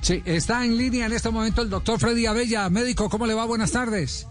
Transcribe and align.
Sí, 0.00 0.22
está 0.24 0.64
en 0.64 0.76
línea 0.76 1.06
en 1.06 1.12
este 1.12 1.30
momento 1.30 1.62
el 1.62 1.70
doctor 1.70 1.98
Freddy 1.98 2.26
Abella. 2.26 2.68
Médico, 2.70 3.10
¿cómo 3.10 3.26
le 3.26 3.34
va? 3.34 3.44
Buenas 3.44 3.72
tardes. 3.72 4.26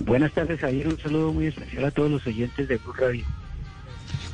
Buenas 0.00 0.32
tardes, 0.32 0.60
Javier. 0.60 0.88
Un 0.88 0.98
saludo 0.98 1.32
muy 1.32 1.46
especial 1.46 1.84
a 1.84 1.90
todos 1.90 2.10
los 2.10 2.26
oyentes 2.26 2.68
de 2.68 2.76
Blue 2.78 2.92
Radio. 2.92 3.24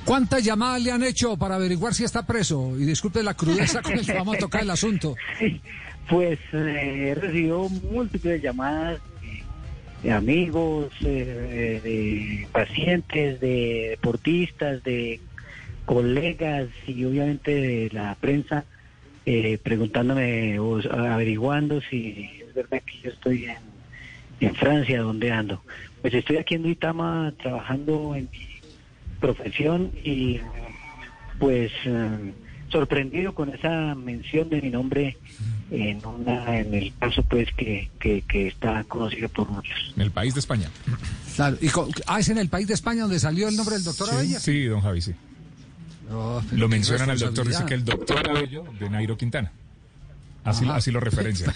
¿Cuántas 0.05 0.45
llamadas 0.45 0.83
le 0.83 0.93
han 0.93 1.03
hecho 1.03 1.37
para 1.37 1.55
averiguar 1.55 1.95
si 1.95 2.05
está 2.05 2.27
preso? 2.27 2.79
Y 2.79 2.85
disculpe 2.85 3.23
la 3.23 3.35
crudeza 3.35 3.81
con 3.81 3.95
el 3.95 4.05
que 4.05 4.13
vamos 4.13 4.37
a 4.37 4.39
tocar 4.39 4.63
el 4.63 4.71
asunto. 4.71 5.15
Pues 6.07 6.39
eh, 6.53 7.09
he 7.09 7.15
recibido 7.15 7.67
múltiples 7.71 8.43
llamadas 8.43 9.01
de, 10.03 10.13
amigos, 10.13 10.93
eh, 11.01 11.81
de 11.83 12.47
pacientes, 12.53 13.41
de 13.41 13.87
deportistas, 13.93 14.85
de 14.85 15.19
colegas 15.87 16.69
y 16.87 17.07
obviamente 17.07 17.55
de 17.55 17.91
la 17.91 18.15
prensa 18.21 18.67
eh, 19.27 19.59
preguntándome 19.63 20.59
o 20.59 20.81
averiguando 20.91 21.81
si 21.83 22.31
es 22.47 22.55
verdad 22.55 22.83
que 22.85 23.01
yo 23.03 23.11
estoy 23.11 23.45
en, 23.45 23.57
en 24.41 24.55
Francia, 24.55 25.03
¿dónde 25.03 25.33
ando? 25.33 25.63
Pues 26.03 26.15
estoy 26.15 26.37
aquí 26.37 26.55
en 26.55 26.63
Duitama 26.63 27.33
trabajando 27.41 28.15
en 28.15 28.29
mi 28.31 28.49
profesión 29.21 29.91
y 30.05 30.41
pues 31.39 31.73
eh, 31.85 32.33
sorprendido 32.71 33.35
con 33.35 33.49
esa 33.51 33.95
mención 33.95 34.51
de 34.51 34.61
mi 34.61 34.71
nombre 34.71 35.17
en 35.71 36.05
una 36.05 36.59
en 36.59 36.75
el 36.75 36.93
caso 36.99 37.23
pues 37.23 37.49
que, 37.57 37.91
que, 37.99 38.49
está 38.49 38.85
conocido 38.85 39.29
por 39.29 39.49
muchos. 39.49 39.95
En 39.97 40.03
el 40.03 40.11
país 40.11 40.35
de 40.35 40.41
España. 40.41 40.69
Claro, 41.37 41.57
y 41.61 41.69
ah, 42.07 42.21
es 42.21 42.29
en 42.29 42.39
el 42.39 42.49
país 42.49 42.69
de 42.69 42.75
España 42.75 43.03
donde 43.03 43.19
salió 43.19 43.49
el 43.49 43.57
nombre 43.57 43.77
del 43.77 43.85
doctor 43.85 44.09
sí, 44.21 44.35
Sí, 44.39 44.65
don 44.65 44.81
Javi, 44.81 45.01
sí. 45.01 45.15
Lo 46.11 46.69
mencionan 46.69 47.11
al 47.11 47.19
doctor, 47.19 47.47
dice 47.47 47.65
que 47.67 47.75
el 47.75 47.85
doctor 47.85 48.29
Abello 48.29 48.65
de 48.79 48.91
Nairo 48.91 49.17
Quintana. 49.17 49.53
Así, 50.45 50.67
así 50.69 50.91
lo 50.91 51.01
referencia. 51.01 51.55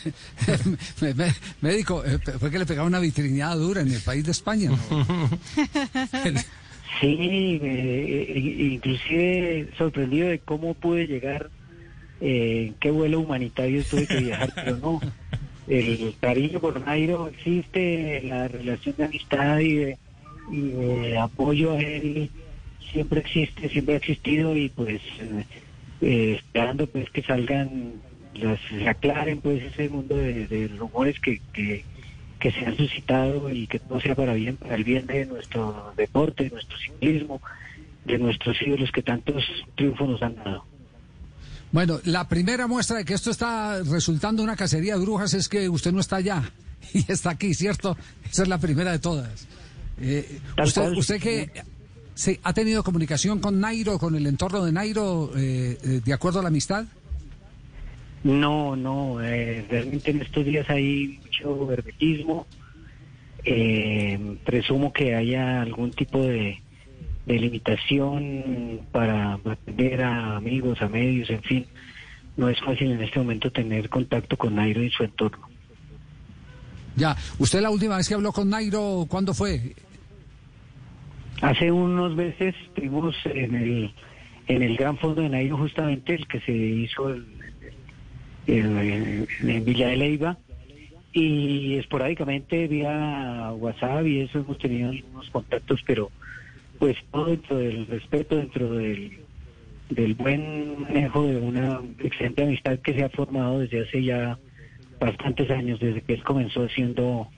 Médico, 1.60 2.02
eh, 2.04 2.18
fue 2.38 2.50
que 2.50 2.58
le 2.58 2.64
pegaba 2.64 2.86
una 2.86 3.00
vitrineada 3.00 3.54
dura 3.54 3.82
en 3.82 3.92
el 3.92 4.00
país 4.00 4.24
de 4.24 4.32
España. 4.32 4.70
Sí, 7.00 7.60
eh, 7.62 8.68
inclusive 8.72 9.68
sorprendido 9.76 10.28
de 10.28 10.40
cómo 10.40 10.74
pude 10.74 11.06
llegar, 11.06 11.48
eh, 12.20 12.72
qué 12.80 12.90
vuelo 12.90 13.20
humanitario 13.20 13.84
tuve 13.84 14.06
que 14.06 14.20
viajar, 14.20 14.52
pero 14.54 14.76
no. 14.78 15.00
El 15.68 16.16
cariño 16.20 16.58
por 16.60 16.80
Nairo 16.80 17.28
existe, 17.28 18.22
la 18.24 18.48
relación 18.48 18.96
de 18.96 19.04
amistad 19.04 19.58
y 19.60 19.74
de, 19.74 21.18
apoyo 21.18 21.74
a 21.74 21.80
él 21.80 22.30
siempre 22.92 23.20
existe, 23.20 23.68
siempre 23.68 23.94
ha 23.94 23.98
existido 23.98 24.56
y 24.56 24.68
pues 24.68 25.00
eh, 26.00 26.36
esperando 26.36 26.86
pues 26.86 27.10
que 27.10 27.22
salgan, 27.22 27.94
las, 28.34 28.58
se 28.68 28.88
aclaren 28.88 29.40
pues 29.40 29.62
ese 29.62 29.88
mundo 29.88 30.16
de, 30.16 30.70
rumores 30.78 31.18
que, 31.20 31.40
que 31.52 31.84
que 32.38 32.52
se 32.52 32.64
han 32.64 32.76
suscitado 32.76 33.50
y 33.50 33.66
que 33.66 33.78
todo 33.78 34.00
sea 34.00 34.14
para 34.14 34.34
bien, 34.34 34.56
para 34.56 34.76
el 34.76 34.84
bien 34.84 35.06
de 35.06 35.26
nuestro 35.26 35.92
deporte, 35.96 36.44
de 36.44 36.50
nuestro 36.50 36.78
ciclismo, 36.78 37.40
de 38.04 38.18
nuestros 38.18 38.56
ídolos 38.62 38.90
que 38.92 39.02
tantos 39.02 39.44
triunfos 39.74 40.08
nos 40.08 40.22
han 40.22 40.36
dado. 40.36 40.64
Bueno, 41.70 42.00
la 42.04 42.28
primera 42.28 42.66
muestra 42.66 42.98
de 42.98 43.04
que 43.04 43.14
esto 43.14 43.30
está 43.30 43.82
resultando 43.82 44.42
una 44.42 44.56
cacería 44.56 44.94
de 44.94 45.00
brujas 45.00 45.34
es 45.34 45.48
que 45.48 45.68
usted 45.68 45.92
no 45.92 46.00
está 46.00 46.16
allá 46.16 46.50
y 46.94 47.04
está 47.10 47.30
aquí, 47.30 47.54
¿cierto? 47.54 47.96
Esa 48.30 48.42
es 48.42 48.48
la 48.48 48.58
primera 48.58 48.92
de 48.92 48.98
todas. 48.98 49.46
Eh, 50.00 50.40
usted, 50.62 50.92
usted 50.92 51.20
que 51.20 51.50
se 52.18 52.40
ha 52.42 52.52
tenido 52.52 52.82
comunicación 52.82 53.38
con 53.38 53.60
Nairo, 53.60 53.96
con 54.00 54.16
el 54.16 54.26
entorno 54.26 54.64
de 54.64 54.72
Nairo, 54.72 55.30
eh, 55.36 55.78
eh, 55.80 56.00
de 56.04 56.12
acuerdo 56.12 56.40
a 56.40 56.42
la 56.42 56.48
amistad. 56.48 56.84
No, 58.24 58.74
no, 58.74 59.22
eh, 59.22 59.64
realmente 59.70 60.10
en 60.10 60.22
estos 60.22 60.44
días 60.44 60.68
hay 60.68 61.20
mucho 61.22 61.72
hermetismo. 61.72 62.48
Eh, 63.44 64.36
presumo 64.44 64.92
que 64.92 65.14
haya 65.14 65.62
algún 65.62 65.92
tipo 65.92 66.20
de, 66.20 66.60
limitación 67.24 68.80
para 68.90 69.34
atender 69.34 70.02
a 70.02 70.38
amigos, 70.38 70.82
a 70.82 70.88
medios, 70.88 71.30
en 71.30 71.42
fin. 71.42 71.66
No 72.36 72.48
es 72.48 72.58
fácil 72.58 72.90
en 72.90 73.00
este 73.00 73.20
momento 73.20 73.52
tener 73.52 73.88
contacto 73.88 74.36
con 74.36 74.56
Nairo 74.56 74.82
y 74.82 74.90
su 74.90 75.04
entorno. 75.04 75.48
Ya, 76.96 77.16
¿usted 77.38 77.60
la 77.60 77.70
última 77.70 77.96
vez 77.96 78.08
que 78.08 78.14
habló 78.14 78.32
con 78.32 78.50
Nairo, 78.50 79.06
cuándo 79.08 79.32
fue? 79.34 79.76
Hace 81.40 81.70
unos 81.70 82.16
meses 82.16 82.54
estuvimos 82.66 83.14
en 83.24 83.54
el, 83.54 83.90
en 84.48 84.62
el 84.62 84.76
gran 84.76 84.96
fondo 84.98 85.22
de 85.22 85.28
Nairo, 85.28 85.56
justamente 85.56 86.14
el 86.14 86.26
que 86.26 86.40
se 86.40 86.52
hizo 86.52 87.10
el 87.10 87.24
en, 88.48 89.64
Villa 89.64 89.88
de 89.88 89.96
Leiva 89.96 90.38
y 91.12 91.76
esporádicamente 91.76 92.66
vía 92.66 93.52
WhatsApp 93.52 94.06
y 94.06 94.20
eso 94.20 94.40
hemos 94.40 94.58
tenido 94.58 94.90
algunos 94.90 95.30
contactos, 95.30 95.82
pero 95.86 96.10
pues 96.78 96.96
todo 97.12 97.26
dentro 97.26 97.58
del 97.58 97.86
respeto, 97.86 98.36
dentro 98.36 98.72
del, 98.72 99.18
del 99.90 100.14
buen 100.14 100.82
manejo 100.82 101.24
de 101.24 101.36
una 101.36 101.80
excelente 102.00 102.44
amistad 102.44 102.78
que 102.78 102.94
se 102.94 103.04
ha 103.04 103.10
formado 103.10 103.60
desde 103.60 103.82
hace 103.82 104.02
ya 104.02 104.38
bastantes 104.98 105.50
años, 105.50 105.78
desde 105.80 106.02
que 106.02 106.14
él 106.14 106.22
comenzó 106.24 106.68
siendo 106.68 107.28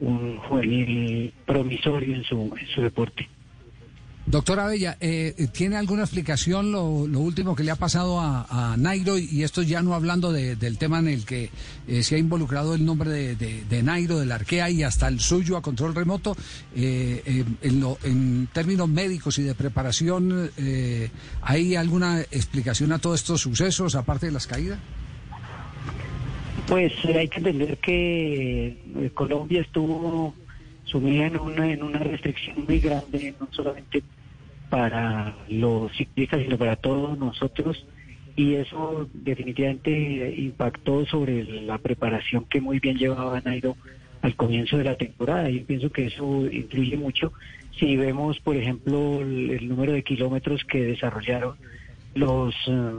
un 0.00 0.36
juvenil 0.38 1.32
promisorio 1.46 2.14
en 2.14 2.24
su, 2.24 2.54
en 2.58 2.66
su 2.68 2.82
deporte. 2.82 3.28
Doctora 4.30 4.66
Bella, 4.66 4.98
eh, 5.00 5.48
¿tiene 5.52 5.76
alguna 5.76 6.02
explicación 6.02 6.70
lo, 6.70 6.84
último 6.84 7.56
que 7.56 7.64
le 7.64 7.70
ha 7.70 7.76
pasado 7.76 8.20
a, 8.20 8.76
Nairo? 8.76 9.16
Y 9.16 9.42
esto 9.42 9.62
ya 9.62 9.80
no 9.80 9.94
hablando 9.94 10.32
del 10.32 10.76
tema 10.76 10.98
en 10.98 11.08
el 11.08 11.24
que 11.24 11.48
eh, 11.88 12.02
se 12.02 12.16
ha 12.16 12.18
involucrado 12.18 12.74
el 12.74 12.84
nombre 12.84 13.08
de, 13.34 13.82
Nairo, 13.82 14.18
del 14.18 14.30
Arkea 14.30 14.68
y 14.68 14.82
hasta 14.82 15.08
el 15.08 15.20
suyo 15.20 15.56
a 15.56 15.62
control 15.62 15.94
remoto. 15.94 16.36
Eh, 16.76 17.42
en, 17.62 18.48
términos 18.52 18.86
médicos 18.86 19.38
y 19.38 19.44
de 19.44 19.54
preparación, 19.54 20.50
¿hay 21.40 21.74
alguna 21.74 22.20
explicación 22.20 22.92
a 22.92 22.98
todos 22.98 23.20
estos 23.20 23.40
sucesos, 23.40 23.94
aparte 23.94 24.26
de 24.26 24.32
las 24.32 24.46
caídas? 24.46 24.78
Pues 26.66 26.92
hay 27.06 27.28
que 27.28 27.38
entender 27.38 27.78
que 27.78 29.10
Colombia 29.14 29.62
estuvo 29.62 30.34
sumida 30.84 31.26
en 31.26 31.38
una, 31.38 31.72
en 31.72 31.82
una 31.82 31.98
restricción 32.00 32.66
muy 32.66 32.78
grande, 32.78 33.34
no 33.40 33.48
solamente 33.52 34.02
para 34.68 35.36
los 35.48 35.92
ciclistas, 35.96 36.42
sino 36.42 36.58
para 36.58 36.76
todos 36.76 37.18
nosotros. 37.18 37.86
Y 38.36 38.54
eso 38.54 39.08
definitivamente 39.12 40.34
impactó 40.38 41.04
sobre 41.06 41.42
la 41.62 41.78
preparación 41.78 42.44
que 42.44 42.60
muy 42.60 42.78
bien 42.78 42.96
llevaba 42.96 43.40
Nairo 43.40 43.76
al 44.22 44.36
comienzo 44.36 44.78
de 44.78 44.84
la 44.84 44.96
temporada. 44.96 45.48
Yo 45.50 45.64
pienso 45.64 45.90
que 45.90 46.06
eso 46.06 46.46
influye 46.50 46.96
mucho. 46.96 47.32
Si 47.78 47.96
vemos, 47.96 48.38
por 48.40 48.56
ejemplo, 48.56 49.20
el, 49.20 49.68
número 49.68 49.92
de 49.92 50.02
kilómetros 50.02 50.64
que 50.64 50.82
desarrollaron 50.82 51.56
los 52.14 52.54
eh, 52.66 52.90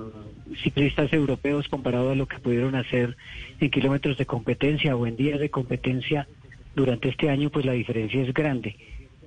ciclistas 0.64 1.12
europeos 1.12 1.68
comparado 1.68 2.12
a 2.12 2.16
lo 2.16 2.28
que 2.28 2.40
pudieron 2.40 2.76
hacer 2.76 3.18
en 3.60 3.70
kilómetros 3.70 4.18
de 4.18 4.26
competencia 4.26 4.96
o 4.96 5.08
en 5.08 5.16
días 5.16 5.40
de 5.40 5.50
competencia 5.50 6.28
durante 6.76 7.10
este 7.10 7.30
año, 7.30 7.50
pues 7.50 7.66
la 7.66 7.74
diferencia 7.74 8.22
es 8.22 8.34
grande. 8.34 8.76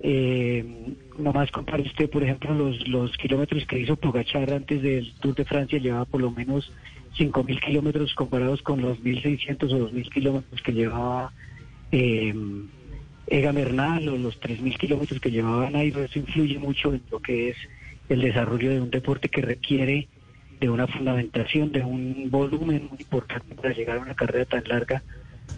Eh, 0.01 0.65
nomás 1.19 1.51
compare 1.51 1.83
usted, 1.83 2.11
por 2.11 2.23
ejemplo, 2.23 2.55
los, 2.55 2.87
los 2.89 3.17
kilómetros 3.17 3.65
que 3.67 3.79
hizo 3.79 3.97
Pogachar 3.97 4.53
antes 4.53 4.83
del 4.83 5.13
Tour 5.21 5.35
de 5.35 5.45
Francia, 5.45 5.79
llevaba 5.79 6.05
por 6.05 6.21
lo 6.21 6.31
menos 6.31 6.73
5.000 7.19 7.61
kilómetros 7.61 8.15
comparados 8.15 8.63
con 8.63 8.81
los 8.81 8.99
1.600 9.01 9.73
o 9.73 9.91
2.000 9.91 10.11
kilómetros 10.11 10.63
que 10.63 10.73
llevaba 10.73 11.33
eh, 11.93 12.35
Ega 13.27 13.53
Bernal 13.53 14.09
o 14.09 14.17
los 14.17 14.41
3.000 14.41 14.77
kilómetros 14.79 15.21
que 15.21 15.31
llevaba 15.31 15.71
Nairo. 15.71 16.03
Eso 16.03 16.19
influye 16.19 16.59
mucho 16.59 16.95
en 16.95 17.03
lo 17.11 17.21
que 17.21 17.51
es 17.51 17.57
el 18.09 18.21
desarrollo 18.23 18.71
de 18.71 18.81
un 18.81 18.91
deporte 18.91 19.29
que 19.29 19.43
requiere 19.43 20.09
de 20.61 20.71
una 20.71 20.87
fundamentación, 20.87 21.73
de 21.73 21.83
un 21.83 22.31
volumen 22.31 22.89
muy 22.91 23.01
importante 23.01 23.55
para 23.55 23.75
llegar 23.75 23.99
a 23.99 24.01
una 24.01 24.15
carrera 24.15 24.45
tan 24.45 24.65
larga 24.67 25.03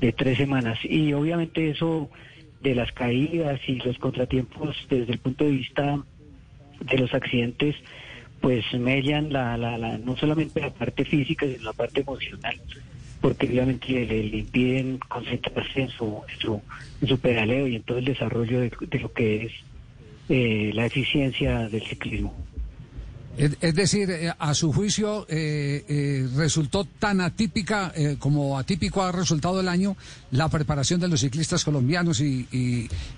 de 0.01 0.13
tres 0.13 0.39
semanas. 0.39 0.79
Y 0.83 1.13
obviamente 1.13 1.71
eso 1.71 2.11
de 2.65 2.75
las 2.75 2.91
caídas 2.93 3.61
y 3.69 3.75
los 3.75 3.99
contratiempos 3.99 4.75
desde 4.89 5.13
el 5.13 5.19
punto 5.19 5.45
de 5.45 5.51
vista 5.51 5.99
de 6.81 6.99
los 6.99 7.13
accidentes, 7.13 7.77
pues 8.41 8.65
mellan 8.73 9.33
la, 9.33 9.57
la, 9.59 9.77
la, 9.77 9.99
no 9.99 10.17
solamente 10.17 10.61
la 10.61 10.71
parte 10.71 11.05
física, 11.05 11.47
sino 11.47 11.63
la 11.63 11.73
parte 11.75 12.01
emocional, 12.01 12.59
porque 13.21 13.47
obviamente 13.47 14.07
le, 14.07 14.39
impiden 14.39 14.99
concentrarse 14.99 15.83
en 15.83 15.89
su, 15.91 16.23
en 17.03 17.09
su, 17.09 17.19
pedaleo 17.19 17.69
y 17.69 17.77
en 17.77 17.83
todo 17.83 17.99
el 17.99 18.07
desarrollo 18.07 18.61
de, 18.61 18.99
lo 18.99 19.13
que 19.13 19.45
es 19.45 19.53
eh, 20.31 20.71
la 20.75 20.87
eficiencia 20.87 21.69
del 21.69 21.83
ciclismo. 21.83 22.35
Es, 23.37 23.75
decir, 23.75 24.11
eh, 24.11 24.33
a 24.39 24.55
su 24.55 24.73
juicio, 24.73 25.27
eh, 25.29 25.85
eh, 25.89 26.29
resultó 26.37 26.85
tan 26.85 27.21
atípica 27.21 27.93
como 28.19 28.59
atípico 28.59 29.03
ha 29.03 29.11
resultado 29.11 29.61
el 29.61 29.69
año 29.69 29.97
la 30.31 30.49
preparación 30.49 31.01
de 31.01 31.09
los 31.09 31.21
ciclistas 31.21 31.65
colombianos 31.65 32.21
y, 32.21 32.47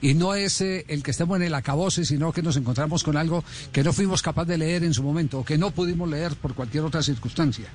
y, 0.01 0.15
no 0.15 0.35
es 0.35 0.61
el 0.63 1.03
que 1.03 1.11
estemos 1.11 1.37
en 1.37 1.43
el 1.45 1.55
acabose, 1.55 2.05
sino 2.05 2.33
que 2.33 2.43
nos 2.43 2.57
encontramos 2.57 3.05
con 3.05 3.17
algo 3.17 3.45
que 3.73 3.85
no 3.85 3.93
fuimos 3.93 4.23
capaces 4.23 4.49
de 4.49 4.59
leer 4.59 4.85
en 4.85 4.95
su 4.95 5.03
momento 5.03 5.41
o 5.41 5.45
que 5.45 5.59
no 5.59 5.71
pudimos 5.71 6.09
leer 6.09 6.35
por 6.37 6.55
cualquier 6.55 6.85
otra 6.85 7.03
circunstancia. 7.03 7.67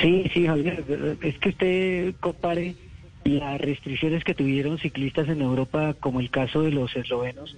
Sí, 0.00 0.24
sí, 0.32 0.46
Javier, 0.46 1.16
es 1.20 1.38
que 1.38 1.48
usted 1.48 2.14
compare 2.20 2.76
las 3.24 3.60
restricciones 3.60 4.22
que 4.22 4.34
tuvieron 4.34 4.78
ciclistas 4.78 5.28
en 5.28 5.40
Europa, 5.40 5.94
como 5.98 6.20
el 6.20 6.30
caso 6.30 6.62
de 6.62 6.70
los 6.70 6.94
eslovenos, 6.94 7.56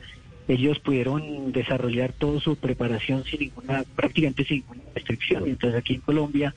ellos 0.49 0.79
pudieron 0.81 1.53
desarrollar 1.53 2.13
toda 2.13 2.41
su 2.41 2.57
preparación 2.57 3.25
sin 3.25 3.41
ninguna, 3.41 3.85
prácticamente 3.95 4.45
sin 4.45 4.59
ninguna 4.59 4.83
restricción. 4.95 5.47
Entonces 5.47 5.79
aquí 5.79 5.95
en 5.95 6.01
Colombia, 6.01 6.55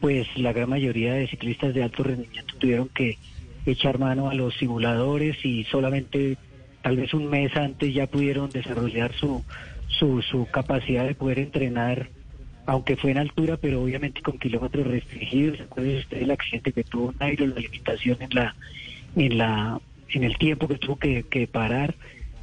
pues 0.00 0.26
la 0.36 0.52
gran 0.52 0.70
mayoría 0.70 1.14
de 1.14 1.28
ciclistas 1.28 1.74
de 1.74 1.82
alto 1.82 2.02
rendimiento 2.02 2.54
tuvieron 2.58 2.88
que 2.88 3.18
echar 3.66 3.98
mano 3.98 4.30
a 4.30 4.34
los 4.34 4.54
simuladores 4.56 5.36
y 5.44 5.64
solamente 5.64 6.38
tal 6.82 6.96
vez 6.96 7.12
un 7.14 7.28
mes 7.28 7.54
antes 7.56 7.92
ya 7.92 8.06
pudieron 8.06 8.48
desarrollar 8.50 9.12
su, 9.12 9.44
su, 9.88 10.22
su 10.22 10.46
capacidad 10.50 11.04
de 11.04 11.14
poder 11.14 11.38
entrenar, 11.38 12.08
aunque 12.64 12.96
fue 12.96 13.10
en 13.10 13.18
altura, 13.18 13.56
pero 13.56 13.82
obviamente 13.82 14.22
con 14.22 14.38
kilómetros 14.38 14.86
restringidos. 14.86 15.60
Acuérdense 15.60 16.00
usted 16.00 16.22
el 16.22 16.30
accidente 16.30 16.72
que 16.72 16.84
tuvo 16.84 17.12
Nairo, 17.18 17.46
la 17.46 17.60
limitación 17.60 18.18
en 18.20 18.30
la, 18.30 18.54
en 19.16 19.38
la, 19.38 19.80
en 20.10 20.24
el 20.24 20.38
tiempo 20.38 20.68
que 20.68 20.76
tuvo 20.76 20.96
que, 20.96 21.48
parar. 21.50 21.94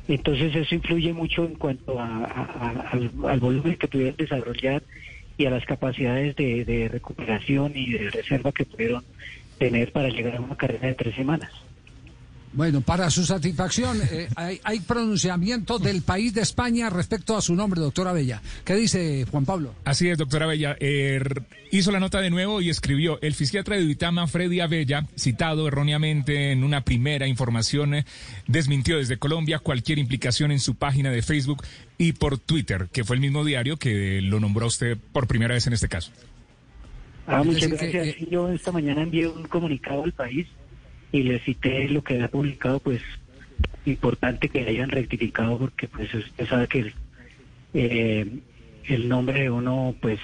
Entonces 0.08 0.56
eso 0.56 0.76
influye 0.76 1.14
mucho 1.14 1.46
en 1.46 1.56
cuanto 1.56 2.00
al, 2.00 3.10
al, 3.26 3.40
volumen 3.40 3.78
que 3.78 3.88
pudieron 3.88 4.18
desarrollar 4.18 4.84
y 5.38 5.46
a 5.46 5.50
las 5.50 5.66
capacidades 5.66 6.36
de, 6.36 6.66
de 6.66 6.90
recuperación 6.90 7.72
y 7.76 7.94
de 7.94 8.10
reserva 8.12 8.52
que 8.52 8.66
pudieron 8.66 9.04
tener 9.58 9.92
para 9.92 10.10
llegar 10.10 10.36
a 10.36 10.42
una 10.42 10.58
carrera 10.58 10.88
de 10.88 10.96
tres 10.96 11.16
semanas. 11.16 11.52
Bueno, 12.54 12.82
para 12.82 13.10
su 13.10 13.26
satisfacción, 13.26 14.00
eh, 14.12 14.28
hay, 14.36 14.80
pronunciamiento 14.82 15.80
del 15.80 16.04
país 16.04 16.36
de 16.36 16.42
España 16.42 16.88
respecto 16.92 17.36
a 17.36 17.42
su 17.42 17.56
nombre, 17.56 17.82
doctora 17.82 18.14
Bella. 18.14 18.44
¿Qué 18.64 18.76
dice 18.76 19.26
Juan 19.32 19.44
Pablo? 19.44 19.74
Así 19.86 20.08
es, 20.08 20.20
doctora 20.20 20.46
Bella. 20.46 20.78
Er, 20.80 21.42
hizo 21.72 21.92
la 21.92 22.00
nota 22.00 22.22
de 22.22 22.30
nuevo 22.30 22.62
y 22.62 22.70
escribió, 22.70 23.18
el 23.24 23.34
fisiatra 23.34 23.76
de 23.76 23.86
Uitama, 23.86 24.28
Freddy 24.28 24.60
Abella, 24.60 25.08
citado 25.18 25.68
erróneamente 25.68 26.52
en 26.52 26.64
una 26.64 26.82
primera 26.82 27.28
información, 27.28 27.96
eh, 27.96 28.06
desmintió 28.46 28.98
desde 28.98 29.18
Colombia 29.18 29.58
cualquier 29.58 29.98
implicación 29.98 30.52
en 30.52 30.60
su 30.60 30.76
página 30.76 31.10
de 31.10 31.24
Facebook 31.24 31.64
y 31.98 32.14
por 32.14 32.38
Twitter, 32.38 32.88
que 32.92 33.04
fue 33.04 33.16
el 33.16 33.22
mismo 33.22 33.44
diario 33.44 33.78
que 33.78 34.22
lo 34.22 34.40
nombró 34.40 34.68
usted 34.68 34.96
por 35.12 35.26
primera 35.26 35.56
vez 35.56 35.66
en 35.66 35.74
este 35.74 35.88
caso. 35.88 36.12
Ah, 37.26 37.42
muchas 37.44 37.70
gracias. 37.70 38.08
Eh, 38.10 38.28
Yo 38.30 38.50
esta 38.50 38.72
mañana 38.72 39.02
envié 39.02 39.28
un 39.28 39.44
comunicado 39.46 40.04
al 40.04 40.12
país 40.12 40.46
y 41.14 41.22
le 41.24 41.40
cité 41.40 41.88
lo 41.90 42.04
que 42.04 42.16
había 42.16 42.28
publicado, 42.28 42.80
pues 42.80 43.02
importante 43.86 44.50
que 44.50 44.68
hayan 44.68 44.90
rectificado 44.90 45.60
porque 45.60 45.88
pues 45.88 46.14
usted 46.14 46.48
sabe 46.48 46.68
que 46.68 46.80
el, 46.80 46.94
eh, 47.74 48.40
el 48.86 49.08
nombre 49.08 49.42
de 49.42 49.50
uno 49.50 49.96
pues 50.02 50.20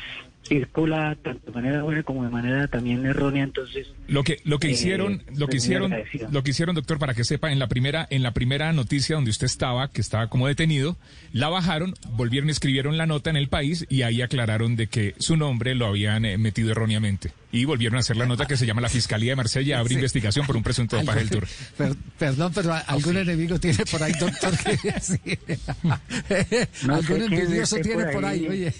circula 0.49 1.15
tanto 1.23 1.45
de 1.45 1.51
manera 1.53 1.83
buena 1.83 2.03
como 2.03 2.25
de 2.25 2.29
manera 2.29 2.67
también 2.67 3.05
errónea 3.05 3.43
entonces 3.43 3.87
lo 4.07 4.23
que 4.23 4.41
lo 4.43 4.59
que 4.59 4.67
eh, 4.67 4.71
hicieron 4.71 5.23
lo 5.35 5.47
que 5.47 5.57
hicieron 5.57 5.95
lo 6.31 6.43
que 6.43 6.51
hicieron 6.51 6.75
doctor 6.75 6.99
para 6.99 7.13
que 7.13 7.23
sepa 7.23 7.51
en 7.51 7.59
la 7.59 7.67
primera 7.67 8.05
en 8.09 8.23
la 8.23 8.33
primera 8.33 8.73
noticia 8.73 9.15
donde 9.15 9.31
usted 9.31 9.45
estaba 9.45 9.89
que 9.91 10.01
estaba 10.01 10.27
como 10.27 10.47
detenido 10.47 10.97
la 11.31 11.47
bajaron 11.47 11.93
volvieron 12.11 12.49
escribieron 12.49 12.97
la 12.97 13.05
nota 13.05 13.29
en 13.29 13.37
el 13.37 13.47
país 13.47 13.85
y 13.89 14.01
ahí 14.01 14.21
aclararon 14.21 14.75
de 14.75 14.87
que 14.87 15.15
su 15.19 15.37
nombre 15.37 15.75
lo 15.75 15.85
habían 15.85 16.25
eh, 16.25 16.37
metido 16.37 16.71
erróneamente. 16.71 17.31
Y 17.51 17.65
volvieron 17.65 17.97
a 17.97 18.01
hacer 18.01 18.17
la 18.17 18.25
nota 18.25 18.45
que 18.45 18.57
se 18.57 18.65
llama 18.65 18.81
la 18.81 18.89
fiscalía 18.89 19.31
de 19.31 19.35
Marsella 19.35 19.79
abre 19.79 19.95
investigación 19.95 20.45
por 20.45 20.55
un 20.55 20.63
presunto 20.63 20.97
dopaje 20.97 21.19
del 21.19 21.29
tour. 21.29 21.47
Perdón 22.19 22.51
pero 22.53 22.73
algún 22.73 23.17
enemigo 23.17 23.59
tiene 23.59 23.85
por 23.85 24.03
ahí 24.03 24.13
doctor 24.19 24.53
algún 26.89 27.21
envidioso 27.21 27.77
tiene 27.77 28.05
por 28.05 28.25
ahí 28.25 28.47
oye 28.47 28.73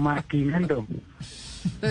maquinando. 0.00 0.86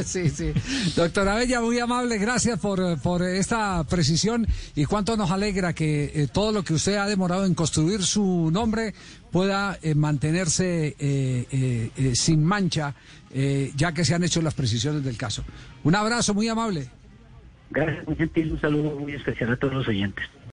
Sí, 0.04 0.30
sí. 0.30 0.52
Doctora 0.96 1.36
Bella, 1.36 1.62
muy 1.62 1.80
amable, 1.80 2.18
gracias 2.18 2.60
por, 2.60 3.00
por 3.02 3.24
esta 3.24 3.84
precisión 3.86 4.46
y 4.76 4.86
cuánto 4.86 5.16
nos 5.18 5.32
alegra 5.32 5.74
que 5.74 6.12
eh, 6.14 6.28
todo 6.32 6.52
lo 6.52 6.64
que 6.64 6.74
usted 6.74 6.96
ha 6.96 7.08
demorado 7.08 7.46
en 7.46 7.54
construir 7.54 8.04
su 8.04 8.50
nombre 8.52 8.94
pueda 9.32 9.78
eh, 9.82 9.96
mantenerse 9.96 10.96
eh, 11.00 12.12
sin 12.14 12.44
mancha, 12.44 12.94
ya 13.76 13.94
que 13.94 14.04
se 14.04 14.14
han 14.14 14.24
hecho 14.24 14.42
las 14.42 14.54
precisiones 14.54 15.04
del 15.04 15.18
caso. 15.18 15.44
Un 15.84 15.96
abrazo 15.96 16.34
muy 16.34 16.50
amable. 16.50 16.90
Gracias, 17.70 18.06
muy 18.06 18.18
gentil, 18.18 18.52
un 18.52 18.60
saludo 18.60 19.00
muy 19.00 19.14
especial 19.14 19.54
a 19.54 19.56
todos 19.56 19.74
los 19.74 19.88
oyentes. 19.88 20.26